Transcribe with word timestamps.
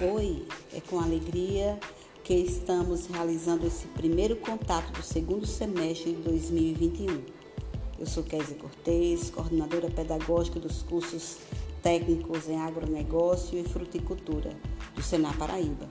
Oi, 0.00 0.46
é 0.72 0.80
com 0.80 1.00
alegria 1.00 1.76
que 2.22 2.32
estamos 2.32 3.06
realizando 3.06 3.66
esse 3.66 3.88
primeiro 3.88 4.36
contato 4.36 4.92
do 4.92 5.02
segundo 5.02 5.44
semestre 5.44 6.12
de 6.12 6.22
2021. 6.22 7.20
Eu 7.98 8.06
sou 8.06 8.22
Kézia 8.22 8.54
Cortez, 8.54 9.28
coordenadora 9.28 9.90
pedagógica 9.90 10.60
dos 10.60 10.82
cursos 10.84 11.38
técnicos 11.82 12.48
em 12.48 12.60
agronegócio 12.60 13.58
e 13.58 13.64
fruticultura 13.64 14.52
do 14.94 15.02
Senar 15.02 15.36
Paraíba. 15.36 15.90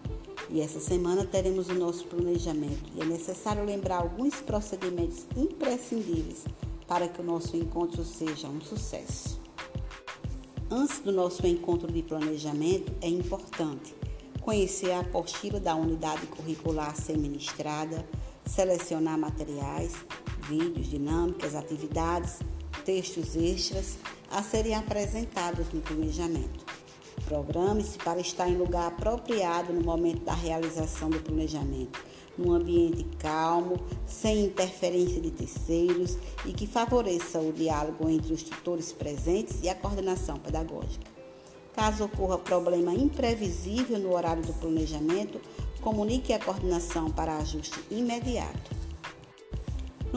E 0.50 0.62
essa 0.62 0.80
semana 0.80 1.26
teremos 1.26 1.68
o 1.68 1.74
nosso 1.74 2.06
planejamento 2.08 2.90
e 2.96 3.02
é 3.02 3.06
necessário 3.06 3.66
lembrar 3.66 3.98
alguns 3.98 4.36
procedimentos 4.36 5.28
imprescindíveis 5.36 6.46
para 6.88 7.10
que 7.10 7.20
o 7.20 7.26
nosso 7.26 7.58
encontro 7.58 8.06
seja 8.06 8.48
um 8.48 8.62
sucesso. 8.62 9.47
Antes 10.70 11.00
do 11.00 11.14
nosso 11.14 11.48
encontro 11.48 11.90
de 11.90 12.04
planejamento, 12.04 12.94
é 13.02 13.08
importante 13.08 13.96
conhecer 14.42 14.92
a 14.92 15.00
apostila 15.00 15.62
da 15.62 15.74
unidade 15.74 16.28
curricular 16.28 16.90
a 16.90 16.94
ser 16.94 17.18
ministrada, 17.18 18.06
selecionar 18.46 19.18
materiais, 19.18 19.94
vídeos, 20.50 20.88
dinâmicas, 20.88 21.56
atividades, 21.56 22.40
textos 22.84 23.38
extras 23.38 23.98
a 24.30 24.44
serem 24.44 24.76
apresentados 24.76 25.72
no 25.72 25.80
planejamento. 25.80 26.77
Programe-se 27.28 27.98
para 27.98 28.22
estar 28.22 28.48
em 28.48 28.56
lugar 28.56 28.88
apropriado 28.88 29.74
no 29.74 29.82
momento 29.82 30.24
da 30.24 30.34
realização 30.34 31.10
do 31.10 31.20
planejamento 31.20 32.00
num 32.38 32.54
ambiente 32.54 33.04
calmo, 33.18 33.80
sem 34.06 34.46
interferência 34.46 35.20
de 35.20 35.32
terceiros 35.32 36.18
e 36.46 36.54
que 36.54 36.68
favoreça 36.68 37.40
o 37.40 37.52
diálogo 37.52 38.08
entre 38.08 38.34
os 38.34 38.44
tutores 38.44 38.92
presentes 38.92 39.58
e 39.64 39.70
a 39.70 39.76
coordenação 39.76 40.38
pedagógica. 40.38 41.08
Caso 41.74 42.06
ocorra 42.06 42.38
problema 42.38 42.94
imprevisível 42.94 44.00
no 44.00 44.14
horário 44.16 44.44
do 44.44 44.54
planejamento, 44.54 45.40
comunique 45.82 46.34
a 46.34 46.40
coordenação 46.40 47.10
para 47.10 47.38
ajuste 47.38 47.80
imediato. 47.92 48.77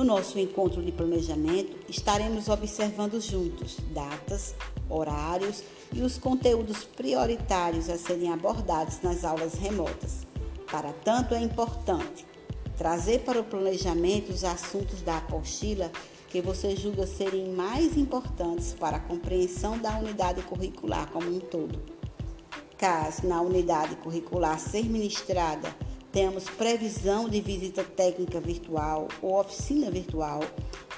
No 0.01 0.07
nosso 0.07 0.39
encontro 0.39 0.83
de 0.83 0.91
planejamento, 0.91 1.77
estaremos 1.87 2.49
observando 2.49 3.21
juntos 3.21 3.77
datas, 3.93 4.55
horários 4.89 5.63
e 5.93 6.01
os 6.01 6.17
conteúdos 6.17 6.85
prioritários 6.85 7.91
a 7.91 7.99
serem 7.99 8.33
abordados 8.33 9.03
nas 9.03 9.27
aulas 9.27 9.57
remotas. 9.57 10.27
Para 10.73 10.91
tanto, 11.05 11.35
é 11.35 11.43
importante 11.43 12.25
trazer 12.79 13.19
para 13.25 13.41
o 13.41 13.45
planejamento 13.45 14.33
os 14.33 14.43
assuntos 14.43 15.03
da 15.03 15.19
apostila 15.19 15.93
que 16.31 16.41
você 16.41 16.75
julga 16.75 17.07
serem 17.07 17.53
mais 17.53 17.95
importantes 17.95 18.73
para 18.73 18.97
a 18.97 19.01
compreensão 19.01 19.77
da 19.77 19.99
unidade 19.99 20.41
curricular 20.45 21.11
como 21.11 21.29
um 21.29 21.41
todo. 21.41 21.79
Caso 22.79 23.27
na 23.27 23.43
unidade 23.43 23.97
curricular 23.97 24.59
ser 24.59 24.87
ministrada 24.87 25.77
temos 26.13 26.45
previsão 26.45 27.29
de 27.29 27.41
visita 27.41 27.85
técnica 27.85 28.41
virtual 28.41 29.09
ou 29.23 29.39
oficina 29.39 29.91
virtual, 29.91 30.41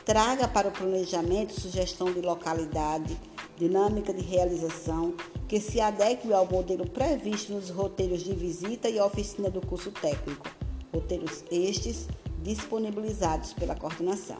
traga 0.04 0.48
para 0.48 0.68
o 0.68 0.72
planejamento 0.72 1.58
sugestão 1.60 2.12
de 2.12 2.20
localidade, 2.20 3.16
dinâmica 3.56 4.12
de 4.12 4.22
realização 4.22 5.14
que 5.46 5.60
se 5.60 5.80
adeque 5.80 6.32
ao 6.32 6.46
modelo 6.46 6.88
previsto 6.88 7.52
nos 7.52 7.68
roteiros 7.68 8.22
de 8.22 8.34
visita 8.34 8.88
e 8.88 8.98
oficina 8.98 9.50
do 9.50 9.60
curso 9.60 9.90
técnico, 9.90 10.48
roteiros 10.92 11.44
estes 11.50 12.08
disponibilizados 12.42 13.52
pela 13.52 13.74
coordenação. 13.74 14.38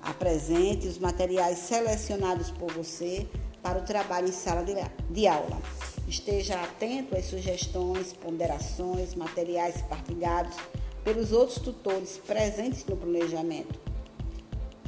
Apresente 0.00 0.86
os 0.86 0.98
materiais 0.98 1.58
selecionados 1.58 2.50
por 2.50 2.70
você 2.72 3.26
para 3.66 3.80
o 3.80 3.82
trabalho 3.82 4.28
em 4.28 4.32
sala 4.32 4.64
de 5.10 5.26
aula. 5.26 5.60
Esteja 6.06 6.54
atento 6.62 7.16
às 7.16 7.24
sugestões, 7.24 8.12
ponderações, 8.12 9.16
materiais 9.16 9.82
partilhados 9.82 10.56
pelos 11.02 11.32
outros 11.32 11.58
tutores 11.58 12.16
presentes 12.24 12.84
no 12.86 12.96
planejamento 12.96 13.86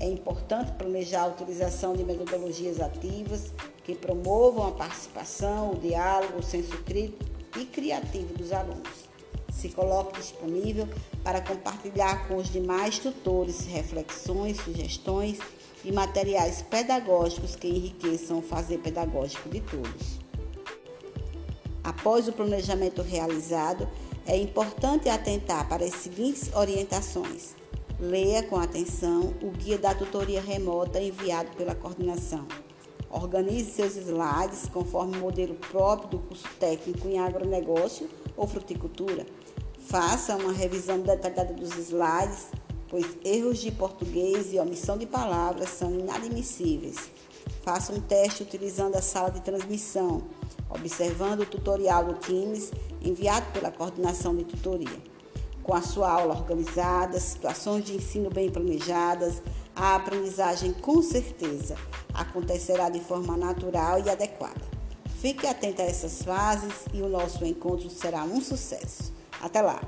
é 0.00 0.06
importante 0.08 0.70
planejar 0.72 1.22
a 1.22 1.26
utilização 1.26 1.96
de 1.96 2.04
metodologias 2.04 2.80
ativas 2.80 3.52
que 3.82 3.96
promovam 3.96 4.68
a 4.68 4.70
participação, 4.70 5.72
o 5.72 5.76
diálogo, 5.76 6.38
o 6.38 6.42
senso 6.42 6.76
crítico 6.84 7.24
e 7.58 7.64
criativo 7.64 8.32
dos 8.34 8.52
alunos. 8.52 9.08
Se 9.52 9.70
coloque 9.70 10.20
disponível 10.20 10.88
para 11.24 11.40
compartilhar 11.40 12.28
com 12.28 12.36
os 12.36 12.48
demais 12.48 13.00
tutores 13.00 13.66
reflexões, 13.66 14.58
sugestões 14.58 15.40
e 15.84 15.92
materiais 15.92 16.62
pedagógicos 16.62 17.56
que 17.56 17.68
enriqueçam 17.68 18.38
o 18.38 18.42
fazer 18.42 18.78
pedagógico 18.78 19.48
de 19.48 19.60
todos. 19.60 20.18
Após 21.82 22.28
o 22.28 22.32
planejamento 22.32 23.02
realizado, 23.02 23.88
é 24.26 24.36
importante 24.36 25.08
atentar 25.08 25.68
para 25.68 25.84
as 25.84 25.94
seguintes 25.94 26.52
orientações 26.54 27.54
Leia 28.00 28.44
com 28.44 28.56
atenção 28.56 29.34
o 29.42 29.50
guia 29.50 29.76
da 29.76 29.92
tutoria 29.92 30.40
remota 30.40 31.00
enviado 31.00 31.50
pela 31.56 31.74
coordenação. 31.74 32.46
Organize 33.10 33.72
seus 33.72 33.96
slides 33.96 34.68
conforme 34.72 35.16
o 35.16 35.20
modelo 35.20 35.56
próprio 35.56 36.10
do 36.10 36.18
curso 36.20 36.46
técnico 36.60 37.08
em 37.08 37.18
agronegócio 37.18 38.08
ou 38.36 38.46
fruticultura. 38.46 39.26
Faça 39.88 40.36
uma 40.36 40.52
revisão 40.52 41.00
detalhada 41.00 41.52
dos 41.52 41.76
slides, 41.76 42.46
pois 42.88 43.06
erros 43.24 43.58
de 43.58 43.70
português 43.70 44.52
e 44.52 44.58
omissão 44.58 44.96
de 44.96 45.06
palavras 45.06 45.70
são 45.70 45.92
inadmissíveis. 45.92 47.10
Faça 47.62 47.92
um 47.92 48.00
teste 48.00 48.42
utilizando 48.42 48.96
a 48.96 49.02
sala 49.02 49.30
de 49.30 49.40
transmissão, 49.40 50.22
observando 50.70 51.40
o 51.40 51.46
tutorial 51.46 52.04
do 52.04 52.14
Teams 52.14 52.70
enviado 53.02 53.46
pela 53.52 53.70
coordenação 53.70 54.34
de 54.34 54.44
tutoria 54.44 55.18
com 55.68 55.74
a 55.74 55.82
sua 55.82 56.10
aula 56.10 56.34
organizada, 56.34 57.20
situações 57.20 57.84
de 57.84 57.94
ensino 57.94 58.30
bem 58.30 58.50
planejadas, 58.50 59.42
a 59.76 59.96
aprendizagem 59.96 60.72
com 60.72 61.02
certeza 61.02 61.76
acontecerá 62.14 62.88
de 62.88 63.00
forma 63.00 63.36
natural 63.36 64.00
e 64.00 64.08
adequada. 64.08 64.62
Fique 65.20 65.46
atento 65.46 65.82
a 65.82 65.84
essas 65.84 66.22
fases 66.22 66.86
e 66.94 67.02
o 67.02 67.08
nosso 67.08 67.44
encontro 67.44 67.90
será 67.90 68.24
um 68.24 68.40
sucesso. 68.40 69.12
Até 69.42 69.60
lá! 69.60 69.82